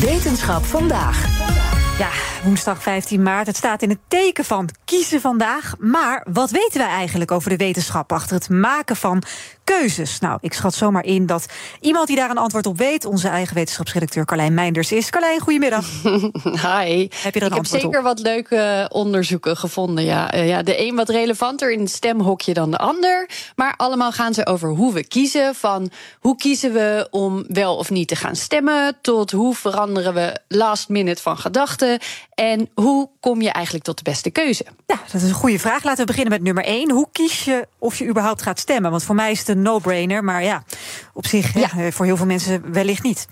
[0.00, 1.67] Wetenschap vandaag.
[1.98, 2.10] Ja,
[2.44, 3.46] woensdag 15 maart.
[3.46, 5.74] Het staat in het teken van kiezen vandaag.
[5.78, 9.22] Maar wat weten wij eigenlijk over de wetenschap achter het maken van
[9.64, 10.18] keuzes?
[10.18, 11.46] Nou, ik schat zomaar in dat
[11.80, 15.10] iemand die daar een antwoord op weet, onze eigen wetenschapsredacteur Carlijn Meinders is.
[15.10, 15.86] Carlijn, goedemiddag.
[16.66, 17.08] Hi.
[17.14, 18.04] Heb je er een ik heb zeker op?
[18.04, 20.04] wat leuke onderzoeken gevonden.
[20.04, 20.34] Ja.
[20.34, 23.30] Uh, ja, de een wat relevanter in het stemhokje dan de ander.
[23.56, 25.54] Maar allemaal gaan ze over hoe we kiezen.
[25.54, 25.90] Van
[26.20, 28.98] hoe kiezen we om wel of niet te gaan stemmen.
[29.00, 31.87] Tot hoe veranderen we last minute van gedachten.
[32.34, 34.64] En hoe kom je eigenlijk tot de beste keuze?
[34.86, 35.84] Ja, dat is een goede vraag.
[35.84, 36.90] Laten we beginnen met nummer 1.
[36.90, 38.90] Hoe kies je of je überhaupt gaat stemmen?
[38.90, 40.24] Want voor mij is het een no-brainer.
[40.24, 40.64] Maar ja,
[41.12, 41.68] op zich, ja.
[41.70, 43.26] Hè, voor heel veel mensen wellicht niet.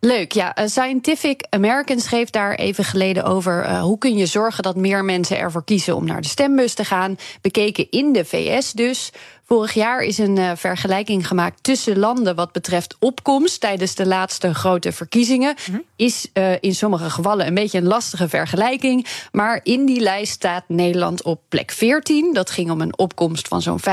[0.00, 0.56] Leuk, ja.
[0.64, 5.38] Scientific American schreef daar even geleden over uh, hoe kun je zorgen dat meer mensen
[5.38, 7.16] ervoor kiezen om naar de stembus te gaan.
[7.40, 9.12] Bekeken in de VS dus.
[9.48, 14.54] Vorig jaar is een uh, vergelijking gemaakt tussen landen wat betreft opkomst tijdens de laatste
[14.54, 15.56] grote verkiezingen.
[15.66, 15.84] Mm-hmm.
[15.96, 19.06] Is uh, in sommige gevallen een beetje een lastige vergelijking.
[19.32, 22.32] Maar in die lijst staat Nederland op plek 14.
[22.32, 23.84] Dat ging om een opkomst van zo'n 75%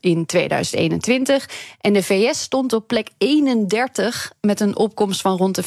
[0.00, 1.48] in 2021.
[1.80, 5.64] En de VS stond op plek 31 met een opkomst van rond de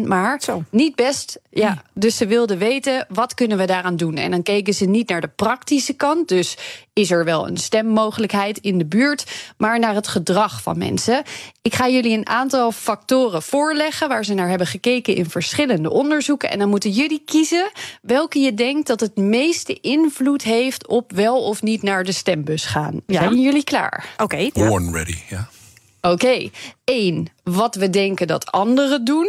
[0.00, 0.62] 50% Maar Zo.
[0.70, 1.40] niet best.
[1.50, 4.16] Ja, dus ze wilden weten wat kunnen we daaraan doen.
[4.16, 6.28] En dan keken ze niet naar de praktische kant.
[6.28, 6.56] Dus
[6.92, 11.22] is er wel een stemmogelijkheid in de buurt, maar naar het gedrag van mensen.
[11.62, 16.50] Ik ga jullie een aantal factoren voorleggen waar ze naar hebben gekeken in verschillende onderzoeken.
[16.50, 17.70] En dan moeten jullie kiezen
[18.02, 22.64] welke je denkt dat het meeste invloed heeft op wel of niet naar de stembus
[22.64, 23.00] gaan.
[23.06, 23.20] Ja.
[23.20, 24.06] Zijn jullie klaar?
[24.12, 24.22] Oké.
[24.22, 24.68] Okay, ja.
[24.68, 25.48] Born ready, ja.
[26.00, 26.14] Oké.
[26.14, 26.50] Okay.
[26.84, 29.28] Eén, wat we denken dat anderen doen.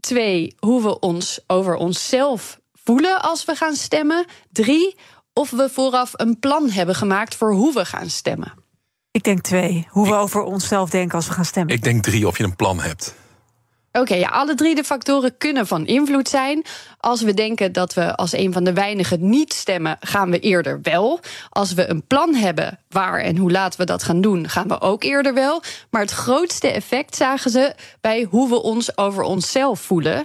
[0.00, 4.24] Twee, hoe we ons over onszelf voelen als we gaan stemmen.
[4.52, 4.96] Drie,
[5.32, 8.52] of we vooraf een plan hebben gemaakt voor hoe we gaan stemmen.
[9.10, 9.86] Ik denk twee.
[9.90, 11.74] Hoe we over onszelf denken als we gaan stemmen.
[11.74, 13.14] Ik denk drie, of je een plan hebt.
[13.94, 16.64] Oké, okay, ja, alle drie de factoren kunnen van invloed zijn.
[16.98, 20.78] Als we denken dat we als een van de weinigen niet stemmen, gaan we eerder
[20.82, 21.20] wel.
[21.48, 24.80] Als we een plan hebben waar en hoe laat we dat gaan doen, gaan we
[24.80, 25.62] ook eerder wel.
[25.90, 30.24] Maar het grootste effect zagen ze bij hoe we ons over onszelf voelen.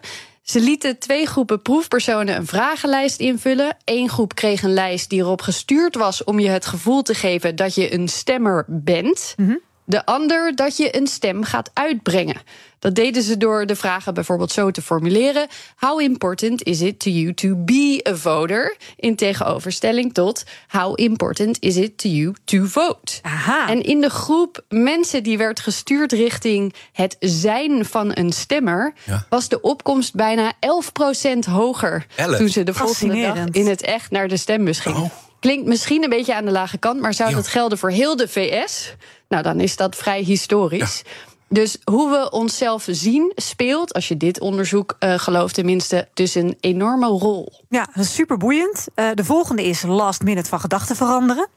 [0.49, 3.77] Ze lieten twee groepen proefpersonen een vragenlijst invullen.
[3.83, 7.55] Eén groep kreeg een lijst die erop gestuurd was om je het gevoel te geven
[7.55, 9.33] dat je een stemmer bent.
[9.37, 9.59] Mm-hmm.
[9.89, 12.41] De ander dat je een stem gaat uitbrengen.
[12.79, 17.09] Dat deden ze door de vragen bijvoorbeeld zo te formuleren: How important is it to
[17.09, 18.77] you to be a voter?
[18.95, 23.19] In tegenoverstelling tot How important is it to you to vote?
[23.21, 23.69] Aha.
[23.69, 29.25] En in de groep mensen die werd gestuurd richting het zijn van een stemmer, Ja.
[29.29, 32.37] was de opkomst bijna 11% hoger Elf?
[32.37, 35.01] toen ze de volgende dag in het echt naar de stembus gingen.
[35.01, 35.11] Oh.
[35.47, 37.35] Klinkt misschien een beetje aan de lage kant, maar zou Ja.
[37.35, 38.95] dat gelden voor heel de VS?
[39.27, 41.03] Nou, dan is dat vrij historisch.
[41.49, 46.57] Dus hoe we onszelf zien speelt, als je dit onderzoek eh, gelooft tenminste, dus een
[46.59, 47.53] enorme rol.
[47.69, 48.87] Ja, dat is super boeiend.
[48.95, 51.47] Uh, de volgende is last minute van gedachten veranderen.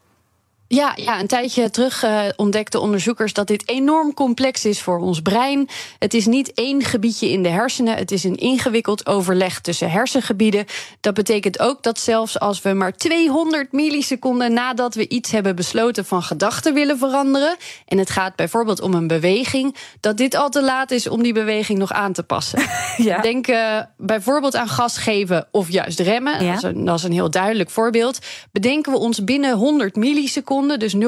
[0.73, 5.21] Ja, ja, een tijdje terug uh, ontdekten onderzoekers dat dit enorm complex is voor ons
[5.21, 5.69] brein.
[5.99, 10.65] Het is niet één gebiedje in de hersenen, het is een ingewikkeld overleg tussen hersengebieden.
[11.01, 16.05] Dat betekent ook dat zelfs als we maar 200 milliseconden nadat we iets hebben besloten
[16.05, 17.55] van gedachten willen veranderen,
[17.85, 21.33] en het gaat bijvoorbeeld om een beweging, dat dit al te laat is om die
[21.33, 22.59] beweging nog aan te passen.
[22.97, 23.21] Ja.
[23.21, 26.43] Denk uh, bijvoorbeeld aan gas geven of juist remmen.
[26.43, 26.53] Ja.
[26.53, 28.19] Dat, is een, dat is een heel duidelijk voorbeeld.
[28.51, 30.99] Bedenken we ons binnen 100 milliseconden dus 0,1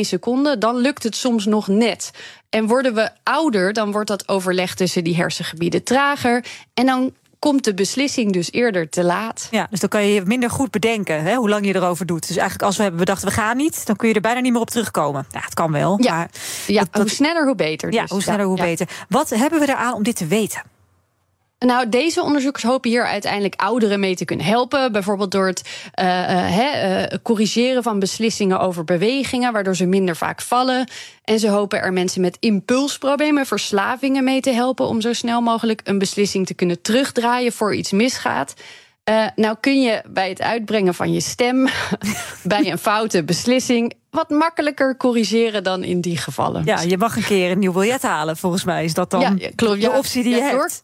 [0.00, 2.10] seconde, dan lukt het soms nog net.
[2.50, 6.44] En worden we ouder, dan wordt dat overleg tussen die hersengebieden trager.
[6.74, 9.48] En dan komt de beslissing dus eerder te laat.
[9.50, 12.20] Ja, dus dan kan je minder goed bedenken hè, hoe lang je erover doet.
[12.26, 14.52] Dus eigenlijk als we hebben bedacht we gaan niet, dan kun je er bijna niet
[14.52, 15.26] meer op terugkomen.
[15.30, 15.96] Ja, het kan wel.
[16.02, 16.30] Ja, maar
[16.66, 17.92] ja dat- dat- hoe sneller, hoe beter.
[17.92, 18.10] ja dus.
[18.10, 18.62] hoe sneller, hoe Ja.
[18.62, 18.88] beter.
[19.08, 20.62] Wat hebben we eraan om dit te weten?
[21.58, 24.92] Nou, deze onderzoekers hopen hier uiteindelijk ouderen mee te kunnen helpen.
[24.92, 30.40] Bijvoorbeeld door het eh, eh, eh, corrigeren van beslissingen over bewegingen, waardoor ze minder vaak
[30.40, 30.88] vallen.
[31.24, 35.80] En ze hopen er mensen met impulsproblemen, verslavingen mee te helpen om zo snel mogelijk
[35.84, 38.54] een beslissing te kunnen terugdraaien voor iets misgaat.
[39.34, 41.68] Nou kun je bij het uitbrengen van je stem,
[42.42, 46.64] bij een foute beslissing, wat makkelijker corrigeren dan in die gevallen.
[46.64, 48.36] Ja, je mag een keer een nieuw biljet halen.
[48.36, 50.82] Volgens mij is dat dan Ja, de optie die ja, je hebt.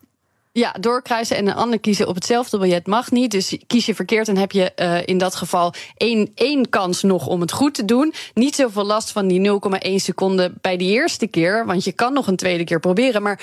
[0.57, 3.31] Ja, doorkruisen en een ander kiezen op hetzelfde biljet mag niet.
[3.31, 7.27] Dus kies je verkeerd, dan heb je eh, in dat geval één, één kans nog
[7.27, 8.15] om het goed te doen.
[8.35, 9.51] Niet zoveel last van die
[9.89, 13.23] 0,1 seconde bij die eerste keer, want je kan nog een tweede keer proberen.
[13.23, 13.41] Maar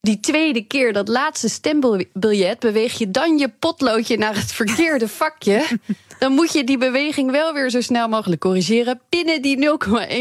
[0.00, 5.62] die tweede keer, dat laatste stembiljet, beweeg je dan je potloodje naar het verkeerde vakje.
[6.18, 9.00] Dan moet je die beweging wel weer zo snel mogelijk corrigeren.
[9.08, 9.78] Binnen die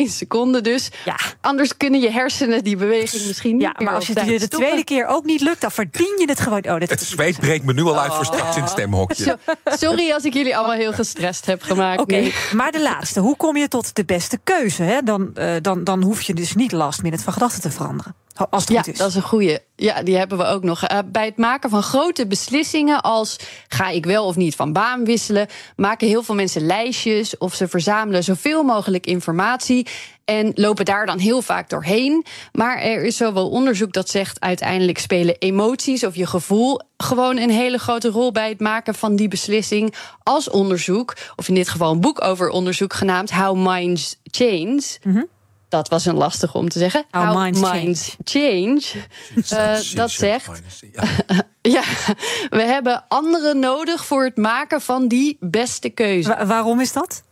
[0.07, 0.89] 0,1 seconde dus.
[1.05, 1.15] Ja.
[1.41, 4.37] Anders kunnen je hersenen die beweging misschien niet Ja, meer maar als je het de
[4.39, 4.59] stoppen.
[4.59, 6.63] tweede keer ook niet lukt, dan verdien je het gewoon.
[6.69, 9.23] Oh, dit Het zweet breekt me nu al uit voor straks in het stemhokje.
[9.23, 9.35] Zo-
[9.65, 12.01] sorry als ik jullie allemaal heel gestrest heb gemaakt.
[12.01, 12.33] Oké, Nee.
[12.55, 13.19] maar de laatste.
[13.19, 14.83] Hoe kom je tot de beste keuze?
[14.83, 15.01] Hè?
[15.01, 18.15] Dan, eh, dan, dan hoef je dus niet last minute van gedachten te veranderen.
[18.49, 18.97] Als het Ja, goed is.
[18.99, 19.57] dat is een goeie.
[19.81, 20.83] Ja, die hebben we ook nog.
[20.83, 25.05] Eh, bij het maken van grote beslissingen als ga ik wel of niet van baan
[25.05, 29.87] wisselen, maken heel veel mensen lijstjes of ze verzamelen zoveel mogelijk informatie
[30.25, 32.25] en lopen daar dan heel vaak doorheen.
[32.51, 37.49] Maar er is zowel onderzoek dat zegt uiteindelijk spelen emoties of je gevoel gewoon een
[37.49, 39.93] hele grote rol bij het maken van die beslissing
[40.23, 44.81] als onderzoek, of in dit geval een boek over onderzoek genaamd How Minds Change.
[45.69, 47.05] Dat was een lastig om te zeggen.
[47.11, 47.33] How
[47.83, 48.81] minds change.
[49.49, 50.49] Eh, dat zegt,
[50.91, 51.03] Ja.
[51.77, 51.83] ja,
[52.49, 56.29] we hebben anderen nodig voor het maken van die beste keuze.
[56.29, 57.23] Wa- waarom is dat?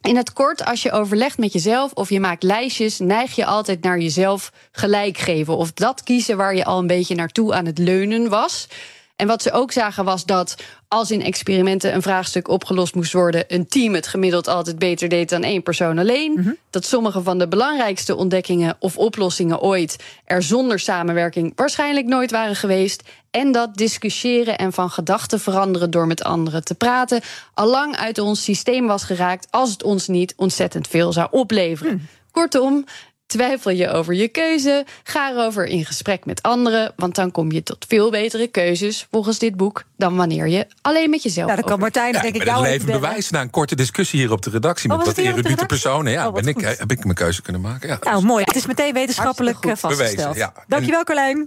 [0.00, 3.82] In het kort, als je overlegt met jezelf of je maakt lijstjes, neig je altijd
[3.82, 5.56] naar jezelf gelijk geven.
[5.56, 8.68] Of dat kiezen waar je al een beetje naartoe aan het leunen was.
[9.16, 10.54] En wat ze ook zagen was dat
[10.88, 15.28] als in experimenten een vraagstuk opgelost moest worden, een team het gemiddeld altijd beter deed
[15.28, 16.58] dan één persoon alleen.
[16.70, 22.56] Dat sommige van de belangrijkste ontdekkingen of oplossingen ooit er zonder samenwerking waarschijnlijk nooit waren
[22.56, 23.02] geweest.
[23.30, 27.20] En dat discussiëren en van gedachten veranderen door met anderen te praten
[27.54, 32.08] allang uit ons systeem was geraakt als het ons niet ontzettend veel zou opleveren.
[32.30, 32.84] Kortom,
[33.26, 34.84] Twijfel je over je keuze?
[35.02, 39.38] Ga erover in gesprek met anderen, want dan kom je tot veel betere keuzes volgens
[39.38, 41.46] dit boek dan wanneer je alleen met jezelf.
[41.46, 44.20] Nou, dan kan over- Martijn Ja, denk ik jou even bewijs na een korte discussie
[44.20, 46.12] hier op de redactie Oh, met wat erudite personen.
[46.12, 46.78] Ja, Oh, ben ik, goed.
[46.78, 47.88] heb ik mijn keuze kunnen maken.
[47.88, 47.98] Ja.
[48.00, 48.44] Nou, mooi.
[48.46, 50.16] Het is meteen wetenschappelijk eh, vastgesteld.
[50.16, 50.64] Bewezen, ja.
[50.68, 51.46] Dankjewel, Carlijn.